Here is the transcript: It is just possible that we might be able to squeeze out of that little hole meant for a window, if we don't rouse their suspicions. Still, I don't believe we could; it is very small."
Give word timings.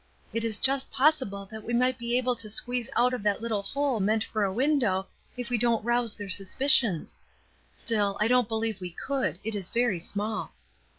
It 0.33 0.43
is 0.43 0.57
just 0.57 0.89
possible 0.91 1.45
that 1.51 1.63
we 1.63 1.75
might 1.75 1.99
be 1.99 2.17
able 2.17 2.33
to 2.33 2.49
squeeze 2.49 2.89
out 2.95 3.13
of 3.13 3.21
that 3.21 3.39
little 3.39 3.61
hole 3.61 3.99
meant 3.99 4.23
for 4.23 4.43
a 4.43 4.51
window, 4.51 5.05
if 5.37 5.51
we 5.51 5.59
don't 5.59 5.85
rouse 5.85 6.15
their 6.15 6.27
suspicions. 6.27 7.19
Still, 7.71 8.17
I 8.19 8.27
don't 8.27 8.47
believe 8.49 8.81
we 8.81 8.89
could; 8.93 9.37
it 9.43 9.53
is 9.53 9.69
very 9.69 9.99
small." 9.99 10.53